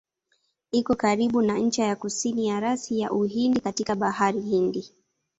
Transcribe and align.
Iko 0.71 0.95
karibu 0.95 1.41
na 1.41 1.57
ncha 1.59 1.83
ya 1.83 1.95
kusini 1.95 2.47
ya 2.47 2.59
rasi 2.59 2.99
ya 2.99 3.11
Uhindi 3.11 3.59
katika 3.59 3.95
Bahari 3.95 4.41
Hindi. 4.41 4.91